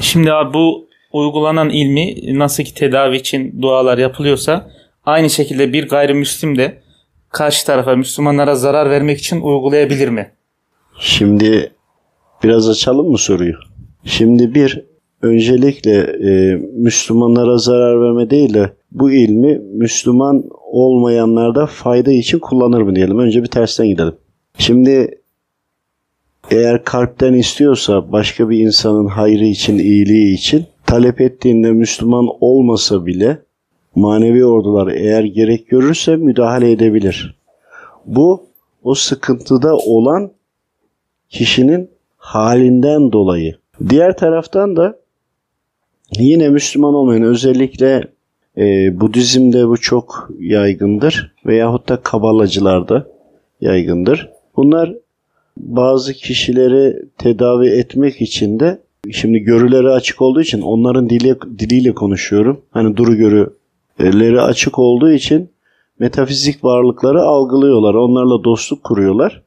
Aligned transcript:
Şimdi 0.00 0.32
abi 0.32 0.54
bu 0.54 0.88
uygulanan 1.12 1.70
ilmi 1.70 2.38
nasıl 2.38 2.62
ki 2.62 2.74
tedavi 2.74 3.16
için 3.16 3.62
dualar 3.62 3.98
yapılıyorsa 3.98 4.70
aynı 5.04 5.30
şekilde 5.30 5.72
bir 5.72 5.88
gayrimüslim 5.88 6.58
de 6.58 6.82
karşı 7.30 7.66
tarafa 7.66 7.96
Müslümanlara 7.96 8.54
zarar 8.54 8.90
vermek 8.90 9.18
için 9.18 9.40
uygulayabilir 9.40 10.08
mi? 10.08 10.30
Şimdi 10.98 11.72
biraz 12.44 12.68
açalım 12.68 13.10
mı 13.10 13.18
soruyu? 13.18 13.54
Şimdi 14.04 14.54
bir 14.54 14.84
öncelikle 15.22 15.94
e, 16.00 16.54
Müslümanlara 16.72 17.58
zarar 17.58 18.00
verme 18.00 18.30
değil 18.30 18.54
de 18.54 18.72
bu 18.92 19.12
ilmi 19.12 19.58
Müslüman 19.58 20.44
olmayanlarda 20.72 21.66
fayda 21.66 22.12
için 22.12 22.38
kullanır 22.38 22.82
mı 22.82 22.96
diyelim. 22.96 23.18
Önce 23.18 23.42
bir 23.42 23.48
tersten 23.48 23.86
gidelim. 23.86 24.14
Şimdi 24.58 25.17
eğer 26.50 26.84
kalpten 26.84 27.32
istiyorsa 27.32 28.12
başka 28.12 28.50
bir 28.50 28.58
insanın 28.58 29.06
hayrı 29.06 29.44
için, 29.44 29.78
iyiliği 29.78 30.34
için 30.34 30.66
talep 30.86 31.20
ettiğinde 31.20 31.72
Müslüman 31.72 32.26
olmasa 32.40 33.06
bile 33.06 33.38
manevi 33.94 34.44
ordular 34.44 34.88
eğer 34.88 35.24
gerek 35.24 35.68
görürse 35.68 36.16
müdahale 36.16 36.72
edebilir. 36.72 37.38
Bu 38.06 38.46
o 38.82 38.94
sıkıntıda 38.94 39.76
olan 39.76 40.30
kişinin 41.28 41.90
halinden 42.16 43.12
dolayı. 43.12 43.56
Diğer 43.88 44.16
taraftan 44.16 44.76
da 44.76 44.98
yine 46.18 46.48
Müslüman 46.48 46.94
olmayan 46.94 47.22
özellikle 47.22 48.02
e, 48.56 49.00
Budizm'de 49.00 49.68
bu 49.68 49.76
çok 49.76 50.30
yaygındır 50.38 51.34
veyahut 51.46 51.88
da 51.88 51.96
kabalacılarda 51.96 53.06
yaygındır. 53.60 54.30
Bunlar 54.56 54.94
bazı 55.58 56.14
kişileri 56.14 57.02
tedavi 57.18 57.68
etmek 57.68 58.20
için 58.20 58.60
de 58.60 58.78
şimdi 59.12 59.38
görüleri 59.38 59.88
açık 59.88 60.22
olduğu 60.22 60.40
için 60.40 60.60
onların 60.60 61.10
dili, 61.10 61.36
diliyle 61.58 61.94
konuşuyorum. 61.94 62.60
Hani 62.70 62.96
duru 62.96 63.16
görüleri 63.16 64.40
açık 64.40 64.78
olduğu 64.78 65.12
için 65.12 65.50
metafizik 65.98 66.64
varlıkları 66.64 67.22
algılıyorlar. 67.22 67.94
Onlarla 67.94 68.44
dostluk 68.44 68.84
kuruyorlar. 68.84 69.42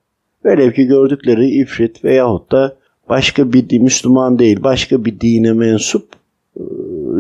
Velev 0.46 0.72
ki 0.72 0.86
gördükleri 0.86 1.50
ifrit 1.50 2.04
veyahut 2.04 2.52
da 2.52 2.76
başka 3.10 3.54
bir 3.54 3.80
Müslüman 3.80 4.40
değil, 4.40 4.64
başka 4.64 5.06
bir 5.06 5.20
dine 5.20 5.54
mensup 5.54 6.08
e, 6.56 6.64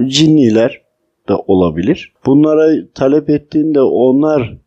cinniler 0.07 0.81
de 1.29 1.33
olabilir. 1.47 2.13
Bunlara 2.25 2.73
talep 2.93 3.29
ettiğinde 3.29 3.81
onlar 3.81 4.57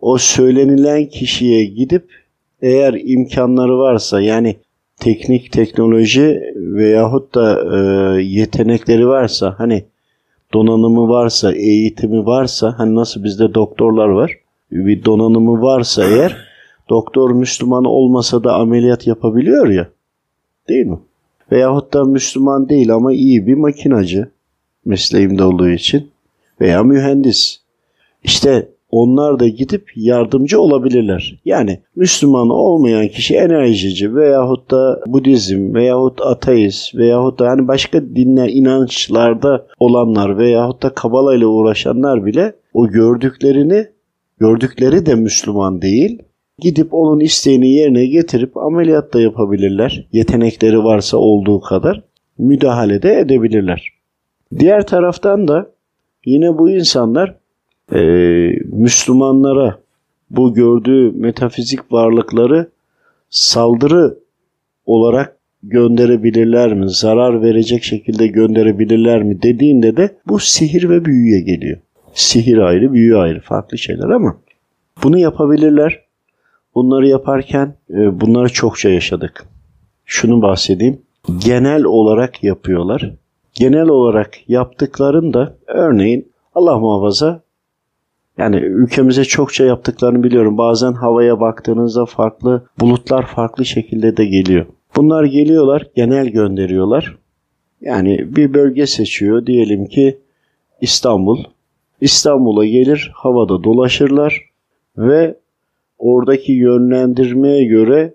o 0.00 0.18
söylenilen 0.18 1.06
kişiye 1.06 1.64
gidip 1.64 2.23
eğer 2.64 3.00
imkanları 3.04 3.78
varsa 3.78 4.20
yani 4.20 4.56
teknik 5.00 5.52
teknoloji 5.52 6.40
veyahut 6.56 7.34
da 7.34 7.60
e, 7.76 8.22
yetenekleri 8.22 9.08
varsa 9.08 9.54
hani 9.58 9.84
donanımı 10.52 11.08
varsa 11.08 11.52
eğitimi 11.52 12.26
varsa 12.26 12.74
hani 12.78 12.94
nasıl 12.94 13.24
bizde 13.24 13.54
doktorlar 13.54 14.08
var 14.08 14.38
bir 14.70 15.04
donanımı 15.04 15.62
varsa 15.62 16.04
eğer 16.04 16.36
doktor 16.88 17.30
Müslüman 17.30 17.84
olmasa 17.84 18.44
da 18.44 18.54
ameliyat 18.54 19.06
yapabiliyor 19.06 19.68
ya 19.68 19.88
değil 20.68 20.86
mi? 20.86 20.98
Veyahut 21.52 21.94
da 21.94 22.04
Müslüman 22.04 22.68
değil 22.68 22.94
ama 22.94 23.12
iyi 23.12 23.46
bir 23.46 23.54
makinacı 23.54 24.30
mesleğimde 24.84 25.44
olduğu 25.44 25.68
için 25.68 26.10
veya 26.60 26.82
mühendis. 26.82 27.60
İşte 28.24 28.68
onlar 28.94 29.38
da 29.38 29.48
gidip 29.48 29.90
yardımcı 29.96 30.60
olabilirler. 30.60 31.40
Yani 31.44 31.80
Müslüman 31.96 32.50
olmayan 32.50 33.08
kişi 33.08 33.36
enerjici 33.36 34.14
veyahut 34.14 34.70
da 34.70 35.00
Budizm 35.06 35.74
veyahut 35.74 36.20
ateist 36.20 36.94
veyahut 36.94 37.38
da 37.38 37.44
yani 37.44 37.68
başka 37.68 38.02
dinler, 38.02 38.48
inançlarda 38.48 39.66
olanlar 39.78 40.38
veyahut 40.38 40.82
da 40.82 40.94
Kabala 40.94 41.34
ile 41.34 41.46
uğraşanlar 41.46 42.26
bile 42.26 42.52
o 42.74 42.88
gördüklerini 42.88 43.86
gördükleri 44.38 45.06
de 45.06 45.14
Müslüman 45.14 45.82
değil. 45.82 46.22
Gidip 46.58 46.94
onun 46.94 47.20
isteğini 47.20 47.68
yerine 47.68 48.06
getirip 48.06 48.56
ameliyat 48.56 49.14
da 49.14 49.20
yapabilirler. 49.20 50.08
Yetenekleri 50.12 50.84
varsa 50.84 51.16
olduğu 51.16 51.60
kadar 51.60 52.02
müdahale 52.38 53.02
de 53.02 53.18
edebilirler. 53.18 53.88
Diğer 54.58 54.86
taraftan 54.86 55.48
da 55.48 55.70
yine 56.26 56.58
bu 56.58 56.70
insanlar 56.70 57.43
e, 57.92 58.00
Müslümanlara 58.72 59.78
bu 60.30 60.54
gördüğü 60.54 61.12
metafizik 61.12 61.92
varlıkları 61.92 62.70
saldırı 63.30 64.18
olarak 64.86 65.36
gönderebilirler 65.62 66.74
mi? 66.74 66.90
Zarar 66.90 67.42
verecek 67.42 67.84
şekilde 67.84 68.26
gönderebilirler 68.26 69.22
mi 69.22 69.42
dediğinde 69.42 69.96
de 69.96 70.16
bu 70.26 70.38
sihir 70.38 70.88
ve 70.88 71.04
büyüye 71.04 71.40
geliyor. 71.40 71.78
Sihir 72.14 72.58
ayrı, 72.58 72.92
büyü 72.92 73.16
ayrı 73.16 73.40
farklı 73.40 73.78
şeyler 73.78 74.08
ama 74.08 74.36
bunu 75.02 75.18
yapabilirler. 75.18 76.00
Bunları 76.74 77.08
yaparken 77.08 77.74
e, 77.90 78.20
bunları 78.20 78.48
çokça 78.48 78.88
yaşadık. 78.88 79.44
Şunu 80.04 80.42
bahsedeyim. 80.42 81.02
Genel 81.38 81.84
olarak 81.84 82.44
yapıyorlar. 82.44 83.14
Genel 83.54 83.88
olarak 83.88 84.48
yaptıklarında 84.48 85.56
örneğin 85.66 86.32
Allah 86.54 86.78
muhafaza 86.78 87.43
yani 88.38 88.56
ülkemize 88.56 89.24
çokça 89.24 89.64
yaptıklarını 89.64 90.22
biliyorum. 90.22 90.58
Bazen 90.58 90.92
havaya 90.92 91.40
baktığınızda 91.40 92.06
farklı 92.06 92.66
bulutlar 92.80 93.26
farklı 93.26 93.64
şekilde 93.64 94.16
de 94.16 94.24
geliyor. 94.24 94.66
Bunlar 94.96 95.24
geliyorlar, 95.24 95.88
genel 95.96 96.26
gönderiyorlar. 96.28 97.18
Yani 97.80 98.36
bir 98.36 98.54
bölge 98.54 98.86
seçiyor. 98.86 99.46
Diyelim 99.46 99.86
ki 99.86 100.18
İstanbul. 100.80 101.44
İstanbul'a 102.00 102.66
gelir, 102.66 103.12
havada 103.14 103.64
dolaşırlar 103.64 104.40
ve 104.96 105.38
oradaki 105.98 106.52
yönlendirmeye 106.52 107.64
göre 107.64 108.14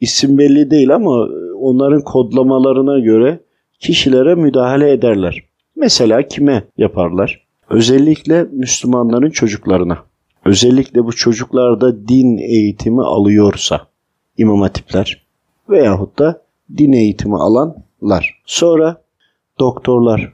isim 0.00 0.38
belli 0.38 0.70
değil 0.70 0.94
ama 0.94 1.28
onların 1.58 2.02
kodlamalarına 2.02 2.98
göre 2.98 3.40
kişilere 3.80 4.34
müdahale 4.34 4.90
ederler. 4.92 5.42
Mesela 5.76 6.22
kime 6.22 6.64
yaparlar? 6.76 7.43
Özellikle 7.74 8.42
Müslümanların 8.42 9.30
çocuklarına. 9.30 9.98
Özellikle 10.44 11.04
bu 11.04 11.12
çocuklarda 11.12 12.08
din 12.08 12.38
eğitimi 12.38 13.02
alıyorsa 13.02 13.86
imam 14.36 14.60
hatipler 14.60 15.24
veyahut 15.68 16.18
da 16.18 16.42
din 16.76 16.92
eğitimi 16.92 17.36
alanlar. 17.36 18.42
Sonra 18.46 19.02
doktorlar, 19.60 20.32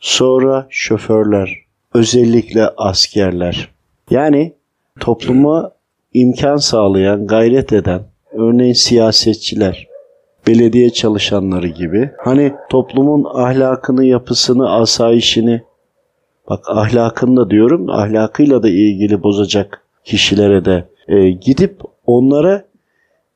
sonra 0.00 0.66
şoförler, 0.70 1.58
özellikle 1.94 2.68
askerler. 2.68 3.68
Yani 4.10 4.52
topluma 5.00 5.72
imkan 6.14 6.56
sağlayan, 6.56 7.26
gayret 7.26 7.72
eden, 7.72 8.02
örneğin 8.32 8.72
siyasetçiler, 8.72 9.88
belediye 10.46 10.90
çalışanları 10.90 11.68
gibi. 11.68 12.10
Hani 12.18 12.52
toplumun 12.70 13.24
ahlakını, 13.24 14.04
yapısını, 14.04 14.70
asayişini, 14.70 15.62
bak 16.48 16.64
ahlakını 16.68 17.36
da 17.36 17.50
diyorum, 17.50 17.90
ahlakıyla 17.90 18.62
da 18.62 18.68
ilgili 18.68 19.22
bozacak 19.22 19.82
kişilere 20.04 20.64
de 20.64 20.88
e, 21.08 21.30
gidip 21.30 21.80
onlara 22.06 22.64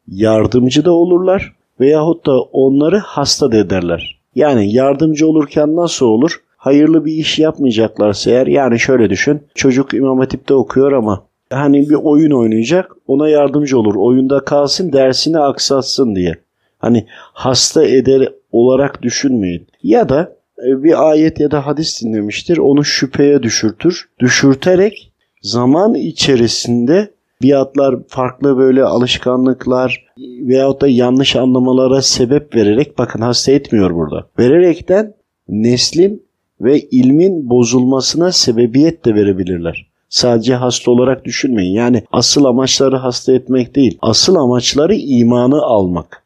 yardımcı 0.09 0.84
da 0.84 0.93
olurlar 0.93 1.56
veyahut 1.81 2.27
da 2.27 2.41
onları 2.41 2.99
hasta 2.99 3.53
da 3.53 3.56
ederler. 3.56 4.21
Yani 4.34 4.75
yardımcı 4.75 5.28
olurken 5.28 5.77
nasıl 5.77 6.06
olur? 6.06 6.41
Hayırlı 6.56 7.05
bir 7.05 7.12
iş 7.12 7.39
yapmayacaklarsa 7.39 8.31
eğer 8.31 8.47
yani 8.47 8.78
şöyle 8.78 9.11
düşün. 9.11 9.43
Çocuk 9.55 9.95
İmam 9.95 10.19
Hatip'te 10.19 10.55
okuyor 10.55 10.93
ama 10.93 11.27
hani 11.50 11.91
bir 11.91 11.95
oyun 11.95 12.31
oynayacak 12.31 12.93
ona 13.06 13.28
yardımcı 13.28 13.78
olur. 13.78 13.95
Oyunda 13.95 14.45
kalsın 14.45 14.93
dersini 14.93 15.39
aksatsın 15.39 16.15
diye. 16.15 16.34
Hani 16.78 17.06
hasta 17.33 17.84
eder 17.84 18.33
olarak 18.53 19.03
düşünmeyin. 19.03 19.66
Ya 19.83 20.09
da 20.09 20.35
bir 20.59 21.10
ayet 21.10 21.41
ya 21.41 21.51
da 21.51 21.66
hadis 21.66 22.03
dinlemiştir. 22.03 22.59
Onu 22.59 22.84
şüpheye 22.84 23.42
düşürtür. 23.42 24.09
Düşürterek 24.19 25.13
zaman 25.42 25.95
içerisinde 25.95 27.10
biatlar, 27.42 27.97
farklı 28.09 28.57
böyle 28.57 28.84
alışkanlıklar 28.84 30.07
veyahut 30.19 30.80
da 30.80 30.89
yanlış 30.89 31.36
anlamalara 31.36 32.03
sebep 32.03 32.54
vererek 32.54 32.98
bakın 32.98 33.21
hasta 33.21 33.53
etmiyor 33.53 33.95
burada. 33.95 34.27
Vererekten 34.39 35.15
neslin 35.48 36.27
ve 36.60 36.80
ilmin 36.80 37.51
bozulmasına 37.51 38.33
sebebiyet 38.33 39.04
de 39.04 39.15
verebilirler. 39.15 39.86
Sadece 40.09 40.54
hasta 40.54 40.91
olarak 40.91 41.25
düşünmeyin. 41.25 41.75
Yani 41.75 42.03
asıl 42.13 42.45
amaçları 42.45 42.97
hasta 42.97 43.33
etmek 43.33 43.75
değil. 43.75 43.98
Asıl 44.03 44.36
amaçları 44.36 44.95
imanı 44.95 45.63
almak. 45.63 46.22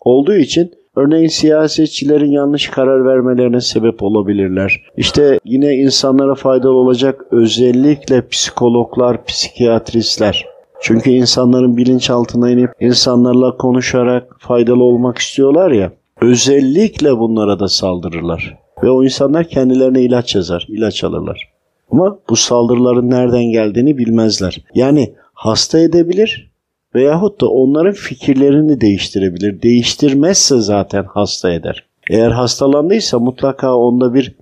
Olduğu 0.00 0.34
için 0.34 0.74
Örneğin 0.96 1.28
siyasetçilerin 1.28 2.30
yanlış 2.30 2.68
karar 2.68 3.04
vermelerine 3.06 3.60
sebep 3.60 4.02
olabilirler. 4.02 4.82
İşte 4.96 5.38
yine 5.44 5.74
insanlara 5.74 6.34
faydalı 6.34 6.74
olacak 6.74 7.20
özellikle 7.30 8.28
psikologlar, 8.28 9.24
psikiyatristler. 9.24 10.46
Çünkü 10.80 11.10
insanların 11.10 11.76
bilinçaltına 11.76 12.50
inip 12.50 12.70
insanlarla 12.80 13.56
konuşarak 13.56 14.36
faydalı 14.38 14.84
olmak 14.84 15.18
istiyorlar 15.18 15.70
ya. 15.70 15.92
Özellikle 16.20 17.18
bunlara 17.18 17.60
da 17.60 17.68
saldırırlar. 17.68 18.58
Ve 18.82 18.90
o 18.90 19.04
insanlar 19.04 19.48
kendilerine 19.48 20.02
ilaç 20.02 20.34
yazar, 20.34 20.66
ilaç 20.68 21.04
alırlar. 21.04 21.52
Ama 21.90 22.18
bu 22.30 22.36
saldırıların 22.36 23.10
nereden 23.10 23.44
geldiğini 23.44 23.98
bilmezler. 23.98 24.64
Yani 24.74 25.14
hasta 25.34 25.78
edebilir 25.78 26.53
veyahut 26.94 27.40
da 27.40 27.48
onların 27.48 27.92
fikirlerini 27.92 28.80
değiştirebilir. 28.80 29.62
Değiştirmezse 29.62 30.60
zaten 30.60 31.04
hasta 31.04 31.52
eder. 31.52 31.86
Eğer 32.10 32.30
hastalandıysa 32.30 33.18
mutlaka 33.18 33.76
onda 33.76 34.14
bir 34.14 34.34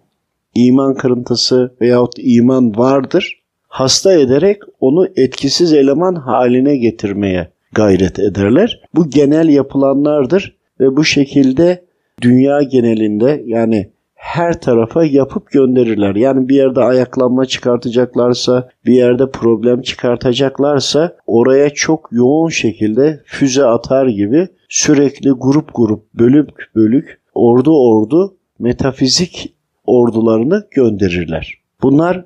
iman 0.55 0.95
kırıntısı 0.95 1.75
veyahut 1.81 2.15
iman 2.19 2.79
vardır. 2.79 3.43
Hasta 3.69 4.13
ederek 4.13 4.63
onu 4.81 5.09
etkisiz 5.17 5.73
eleman 5.73 6.15
haline 6.15 6.77
getirmeye 6.77 7.49
gayret 7.73 8.19
ederler. 8.19 8.81
Bu 8.95 9.11
genel 9.11 9.49
yapılanlardır 9.49 10.57
ve 10.81 10.97
bu 10.97 11.05
şekilde 11.05 11.85
dünya 12.23 12.63
genelinde 12.63 13.43
yani 13.47 13.91
her 14.23 14.61
tarafa 14.61 15.05
yapıp 15.05 15.51
gönderirler. 15.51 16.15
Yani 16.15 16.49
bir 16.49 16.55
yerde 16.55 16.81
ayaklanma 16.81 17.47
çıkartacaklarsa, 17.47 18.69
bir 18.87 18.93
yerde 18.93 19.31
problem 19.31 19.83
çıkartacaklarsa 19.83 21.17
oraya 21.27 21.71
çok 21.71 22.09
yoğun 22.13 22.49
şekilde 22.49 23.23
füze 23.27 23.65
atar 23.65 24.07
gibi 24.07 24.49
sürekli 24.69 25.31
grup 25.31 25.71
grup, 25.75 26.15
bölük 26.15 26.49
bölük, 26.75 27.21
ordu 27.35 27.91
ordu 27.91 28.37
metafizik 28.59 29.55
ordularını 29.87 30.67
gönderirler. 30.71 31.59
Bunlar 31.83 32.25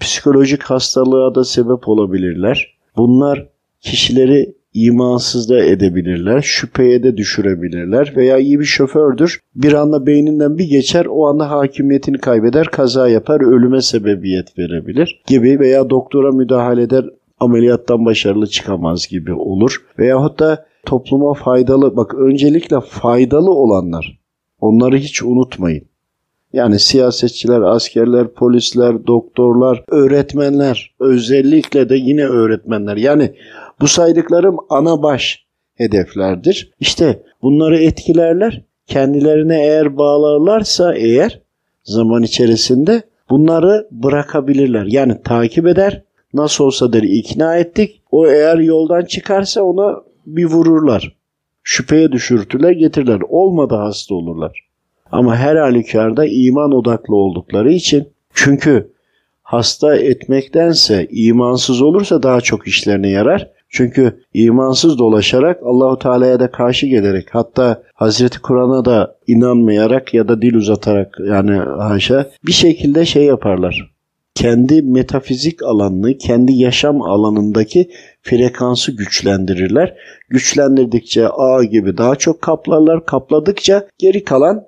psikolojik 0.00 0.62
hastalığa 0.62 1.34
da 1.34 1.44
sebep 1.44 1.88
olabilirler. 1.88 2.76
Bunlar 2.96 3.46
kişileri 3.80 4.55
imansız 4.76 5.50
da 5.50 5.64
edebilirler, 5.64 6.40
şüpheye 6.40 7.02
de 7.02 7.16
düşürebilirler 7.16 8.12
veya 8.16 8.38
iyi 8.38 8.60
bir 8.60 8.64
şofördür. 8.64 9.40
Bir 9.54 9.72
anda 9.72 10.06
beyninden 10.06 10.58
bir 10.58 10.64
geçer, 10.64 11.06
o 11.10 11.26
anda 11.26 11.50
hakimiyetini 11.50 12.18
kaybeder, 12.18 12.66
kaza 12.66 13.08
yapar, 13.08 13.40
ölüme 13.40 13.82
sebebiyet 13.82 14.58
verebilir 14.58 15.22
gibi 15.26 15.60
veya 15.60 15.90
doktora 15.90 16.32
müdahale 16.32 16.82
eder, 16.82 17.04
ameliyattan 17.40 18.04
başarılı 18.04 18.46
çıkamaz 18.46 19.08
gibi 19.08 19.32
olur. 19.32 19.76
Veyahut 19.98 20.38
da 20.38 20.66
topluma 20.86 21.34
faydalı, 21.34 21.96
bak 21.96 22.14
öncelikle 22.14 22.80
faydalı 22.80 23.50
olanlar, 23.50 24.18
onları 24.60 24.96
hiç 24.96 25.22
unutmayın. 25.22 25.84
Yani 26.56 26.78
siyasetçiler, 26.78 27.60
askerler, 27.60 28.28
polisler, 28.28 29.06
doktorlar, 29.06 29.84
öğretmenler, 29.88 30.94
özellikle 31.00 31.88
de 31.88 31.96
yine 31.96 32.24
öğretmenler. 32.24 32.96
Yani 32.96 33.34
bu 33.80 33.88
saydıklarım 33.88 34.56
ana 34.70 35.02
baş 35.02 35.46
hedeflerdir. 35.74 36.72
İşte 36.80 37.22
bunları 37.42 37.78
etkilerler. 37.78 38.64
Kendilerine 38.86 39.62
eğer 39.62 39.98
bağlarlarsa 39.98 40.94
eğer 40.94 41.40
zaman 41.84 42.22
içerisinde 42.22 43.02
bunları 43.30 43.88
bırakabilirler. 43.90 44.86
Yani 44.88 45.22
takip 45.22 45.66
eder. 45.66 46.02
Nasıl 46.34 46.64
olsa 46.64 46.92
der 46.92 47.02
ikna 47.02 47.56
ettik. 47.56 48.02
O 48.10 48.26
eğer 48.26 48.58
yoldan 48.58 49.04
çıkarsa 49.04 49.62
ona 49.62 49.96
bir 50.26 50.44
vururlar. 50.44 51.16
Şüpheye 51.62 52.12
düşürtüler 52.12 52.70
getirirler. 52.70 53.20
Olmadı 53.28 53.74
hasta 53.74 54.14
olurlar. 54.14 54.66
Ama 55.12 55.36
her 55.36 55.56
halükarda 55.56 56.26
iman 56.26 56.72
odaklı 56.72 57.16
oldukları 57.16 57.72
için 57.72 58.08
çünkü 58.34 58.92
hasta 59.42 59.96
etmektense 59.96 61.06
imansız 61.10 61.82
olursa 61.82 62.22
daha 62.22 62.40
çok 62.40 62.66
işlerine 62.66 63.08
yarar. 63.08 63.50
Çünkü 63.68 64.20
imansız 64.34 64.98
dolaşarak 64.98 65.60
Allahu 65.62 65.98
Teala'ya 65.98 66.40
da 66.40 66.50
karşı 66.50 66.86
gelerek 66.86 67.28
hatta 67.32 67.82
Hazreti 67.94 68.42
Kur'an'a 68.42 68.84
da 68.84 69.16
inanmayarak 69.26 70.14
ya 70.14 70.28
da 70.28 70.42
dil 70.42 70.54
uzatarak 70.54 71.18
yani 71.28 71.56
haşa 71.58 72.30
bir 72.46 72.52
şekilde 72.52 73.04
şey 73.04 73.24
yaparlar. 73.24 73.96
Kendi 74.34 74.82
metafizik 74.82 75.62
alanını, 75.62 76.18
kendi 76.18 76.52
yaşam 76.52 77.02
alanındaki 77.02 77.90
frekansı 78.22 78.92
güçlendirirler. 78.92 79.94
Güçlendirdikçe 80.28 81.28
ağ 81.28 81.64
gibi 81.64 81.98
daha 81.98 82.16
çok 82.16 82.42
kaplarlar. 82.42 83.06
Kapladıkça 83.06 83.88
geri 83.98 84.24
kalan 84.24 84.64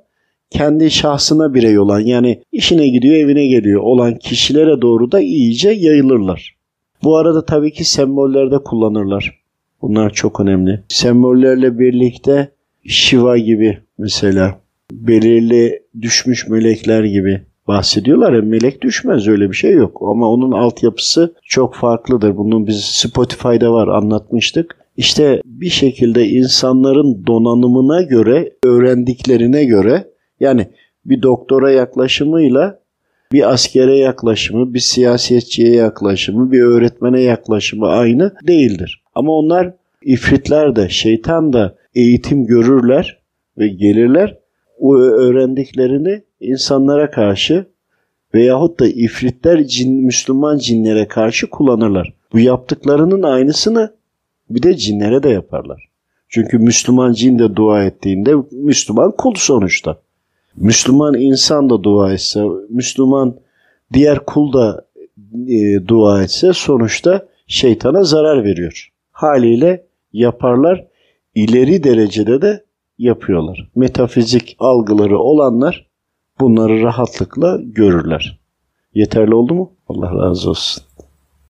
kendi 0.50 0.90
şahsına 0.90 1.54
birey 1.54 1.78
olan 1.78 2.00
yani 2.00 2.42
işine 2.52 2.88
gidiyor 2.88 3.14
evine 3.14 3.46
geliyor 3.46 3.80
olan 3.82 4.18
kişilere 4.18 4.82
doğru 4.82 5.12
da 5.12 5.20
iyice 5.20 5.70
yayılırlar. 5.70 6.56
Bu 7.02 7.16
arada 7.16 7.44
tabii 7.44 7.72
ki 7.72 7.84
semboller 7.84 8.50
de 8.50 8.58
kullanırlar. 8.58 9.42
Bunlar 9.82 10.10
çok 10.10 10.40
önemli. 10.40 10.84
Sembollerle 10.88 11.78
birlikte 11.78 12.50
Shiva 12.86 13.38
gibi 13.38 13.78
mesela 13.98 14.60
belirli 14.92 15.82
düşmüş 16.00 16.48
melekler 16.48 17.04
gibi 17.04 17.42
bahsediyorlar 17.68 18.32
ya 18.32 18.42
melek 18.42 18.82
düşmez 18.82 19.28
öyle 19.28 19.50
bir 19.50 19.56
şey 19.56 19.72
yok 19.72 19.98
ama 20.02 20.30
onun 20.30 20.52
altyapısı 20.52 21.34
çok 21.44 21.74
farklıdır. 21.74 22.36
Bunun 22.36 22.66
biz 22.66 22.84
Spotify'da 22.84 23.72
var 23.72 23.88
anlatmıştık. 23.88 24.76
İşte 24.96 25.42
bir 25.44 25.70
şekilde 25.70 26.28
insanların 26.28 27.26
donanımına 27.26 28.02
göre, 28.02 28.52
öğrendiklerine 28.64 29.64
göre 29.64 30.04
yani 30.40 30.68
bir 31.04 31.22
doktora 31.22 31.70
yaklaşımıyla 31.70 32.80
bir 33.32 33.52
askere 33.52 33.96
yaklaşımı, 33.96 34.74
bir 34.74 34.80
siyasetçiye 34.80 35.74
yaklaşımı, 35.74 36.52
bir 36.52 36.62
öğretmene 36.62 37.20
yaklaşımı 37.20 37.88
aynı 37.88 38.34
değildir. 38.46 39.02
Ama 39.14 39.32
onlar 39.32 39.74
ifritler 40.02 40.76
de, 40.76 40.88
şeytan 40.88 41.52
da 41.52 41.76
eğitim 41.94 42.46
görürler 42.46 43.18
ve 43.58 43.68
gelirler. 43.68 44.38
O 44.78 44.96
öğrendiklerini 44.96 46.22
insanlara 46.40 47.10
karşı 47.10 47.66
veyahut 48.34 48.80
da 48.80 48.86
ifritler 48.86 49.64
cin, 49.64 50.04
Müslüman 50.04 50.58
cinlere 50.58 51.08
karşı 51.08 51.50
kullanırlar. 51.50 52.14
Bu 52.32 52.38
yaptıklarının 52.38 53.22
aynısını 53.22 53.94
bir 54.50 54.62
de 54.62 54.76
cinlere 54.76 55.22
de 55.22 55.28
yaparlar. 55.28 55.88
Çünkü 56.28 56.58
Müslüman 56.58 57.12
cin 57.12 57.38
de 57.38 57.56
dua 57.56 57.84
ettiğinde 57.84 58.34
Müslüman 58.50 59.12
kul 59.16 59.34
sonuçta. 59.36 60.00
Müslüman 60.60 61.14
insan 61.14 61.70
da 61.70 61.82
dua 61.82 62.12
etse, 62.12 62.44
Müslüman 62.68 63.36
diğer 63.92 64.26
kul 64.26 64.52
da 64.52 64.86
e, 65.48 65.88
dua 65.88 66.22
etse 66.22 66.52
sonuçta 66.52 67.26
şeytana 67.46 68.04
zarar 68.04 68.44
veriyor. 68.44 68.88
Haliyle 69.10 69.86
yaparlar, 70.12 70.86
ileri 71.34 71.84
derecede 71.84 72.42
de 72.42 72.64
yapıyorlar. 72.98 73.70
Metafizik 73.74 74.56
algıları 74.58 75.18
olanlar 75.18 75.86
bunları 76.40 76.82
rahatlıkla 76.82 77.58
görürler. 77.62 78.38
Yeterli 78.94 79.34
oldu 79.34 79.54
mu? 79.54 79.72
Allah 79.88 80.14
razı 80.14 80.50
olsun. 80.50 80.87